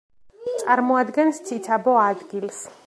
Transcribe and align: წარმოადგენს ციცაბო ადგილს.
წარმოადგენს 0.61 1.43
ციცაბო 1.49 1.97
ადგილს. 2.07 2.69